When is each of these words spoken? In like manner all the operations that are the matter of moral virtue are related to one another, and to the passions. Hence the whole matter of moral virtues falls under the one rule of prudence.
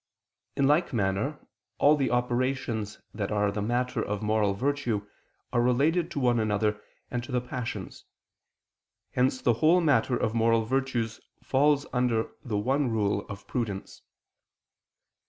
In 0.55 0.65
like 0.65 0.93
manner 0.93 1.37
all 1.77 1.95
the 1.95 2.09
operations 2.09 2.97
that 3.13 3.31
are 3.31 3.51
the 3.51 3.61
matter 3.61 4.03
of 4.03 4.23
moral 4.23 4.55
virtue 4.55 5.07
are 5.53 5.61
related 5.61 6.09
to 6.09 6.19
one 6.19 6.39
another, 6.39 6.81
and 7.11 7.23
to 7.23 7.31
the 7.31 7.39
passions. 7.39 8.05
Hence 9.11 9.39
the 9.43 9.53
whole 9.61 9.79
matter 9.79 10.17
of 10.17 10.33
moral 10.33 10.65
virtues 10.65 11.19
falls 11.43 11.85
under 11.93 12.31
the 12.43 12.57
one 12.57 12.89
rule 12.89 13.27
of 13.29 13.45
prudence. 13.45 14.01